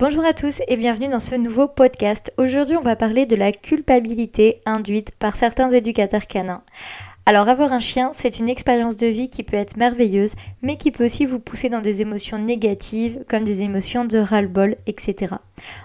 [0.00, 2.32] Bonjour à tous et bienvenue dans ce nouveau podcast.
[2.38, 6.62] Aujourd'hui, on va parler de la culpabilité induite par certains éducateurs canins.
[7.26, 10.90] Alors avoir un chien, c'est une expérience de vie qui peut être merveilleuse, mais qui
[10.90, 15.34] peut aussi vous pousser dans des émotions négatives, comme des émotions de ras-le-bol, etc.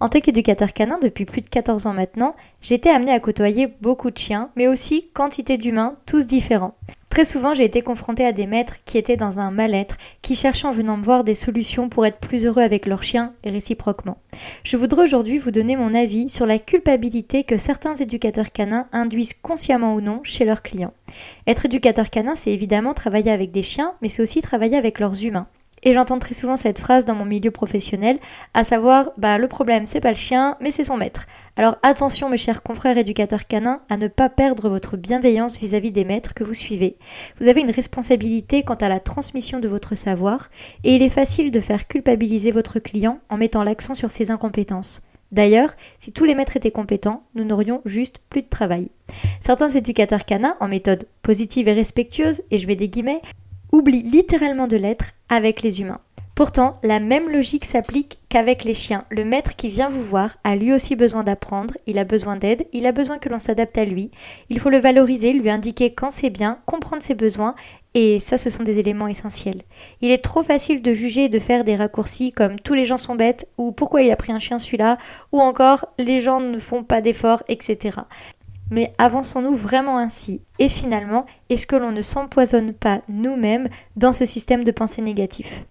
[0.00, 4.10] En tant qu'éducateur canin depuis plus de 14 ans maintenant, j'étais amenée à côtoyer beaucoup
[4.10, 6.74] de chiens, mais aussi quantité d'humains, tous différents.
[7.10, 10.68] Très souvent, j'ai été confrontée à des maîtres qui étaient dans un mal-être, qui cherchaient
[10.68, 14.18] en venant me voir des solutions pour être plus heureux avec leurs chiens et réciproquement.
[14.62, 19.34] Je voudrais aujourd'hui vous donner mon avis sur la culpabilité que certains éducateurs canins induisent
[19.42, 20.94] consciemment ou non chez leurs clients.
[21.48, 25.24] Être éducateur canin, c'est évidemment travailler avec des chiens, mais c'est aussi travailler avec leurs
[25.24, 25.48] humains.
[25.82, 28.18] Et j'entends très souvent cette phrase dans mon milieu professionnel,
[28.52, 31.26] à savoir bah le problème c'est pas le chien, mais c'est son maître.
[31.56, 36.04] Alors attention mes chers confrères éducateurs canins à ne pas perdre votre bienveillance vis-à-vis des
[36.04, 36.96] maîtres que vous suivez.
[37.40, 40.50] Vous avez une responsabilité quant à la transmission de votre savoir,
[40.84, 45.02] et il est facile de faire culpabiliser votre client en mettant l'accent sur ses incompétences.
[45.32, 48.88] D'ailleurs, si tous les maîtres étaient compétents, nous n'aurions juste plus de travail.
[49.40, 53.22] Certains éducateurs canins, en méthode positive et respectueuse, et je mets des guillemets,
[53.72, 56.00] oublie littéralement de l'être avec les humains.
[56.40, 59.04] Pourtant, la même logique s'applique qu'avec les chiens.
[59.10, 62.66] Le maître qui vient vous voir a lui aussi besoin d'apprendre, il a besoin d'aide,
[62.72, 64.10] il a besoin que l'on s'adapte à lui.
[64.48, 67.54] Il faut le valoriser, lui indiquer quand c'est bien, comprendre ses besoins,
[67.92, 69.60] et ça ce sont des éléments essentiels.
[70.00, 72.96] Il est trop facile de juger et de faire des raccourcis comme tous les gens
[72.96, 74.96] sont bêtes, ou pourquoi il a pris un chien celui-là,
[75.32, 77.98] ou encore les gens ne font pas d'efforts, etc.
[78.70, 84.26] Mais avançons-nous vraiment ainsi Et finalement, est-ce que l'on ne s'empoisonne pas nous-mêmes dans ce
[84.26, 85.64] système de pensée négatif?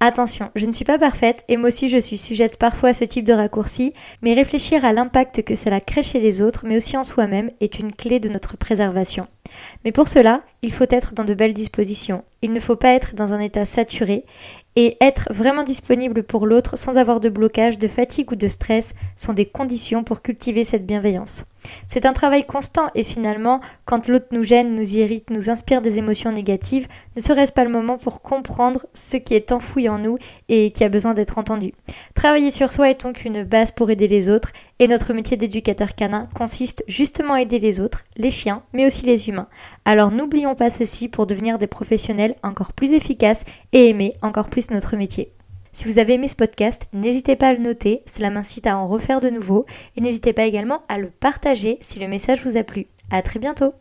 [0.00, 3.04] Attention, je ne suis pas parfaite et moi aussi je suis sujette parfois à ce
[3.04, 6.96] type de raccourci, mais réfléchir à l'impact que cela crée chez les autres, mais aussi
[6.96, 9.28] en soi-même, est une clé de notre préservation.
[9.84, 12.22] Mais pour cela, il faut être dans de belles dispositions.
[12.42, 14.26] Il ne faut pas être dans un état saturé
[14.76, 18.92] et être vraiment disponible pour l'autre sans avoir de blocage, de fatigue ou de stress
[19.16, 21.46] sont des conditions pour cultiver cette bienveillance.
[21.88, 25.98] C'est un travail constant et finalement, quand l'autre nous gêne, nous irrite, nous inspire des
[25.98, 30.18] émotions négatives, ne serait-ce pas le moment pour comprendre ce qui est enfoui en nous
[30.48, 31.72] et qui a besoin d'être entendu.
[32.14, 35.94] Travailler sur soi est donc une base pour aider les autres et notre métier d'éducateur
[35.94, 39.48] canin consiste justement à aider les autres, les chiens, mais aussi les humains.
[39.84, 44.70] Alors n'oublions pas ceci pour devenir des professionnels encore plus efficaces et aimer encore plus
[44.70, 45.32] notre métier.
[45.74, 48.86] Si vous avez aimé ce podcast, n'hésitez pas à le noter, cela m'incite à en
[48.86, 49.64] refaire de nouveau
[49.96, 52.86] et n'hésitez pas également à le partager si le message vous a plu.
[53.10, 53.72] À très bientôt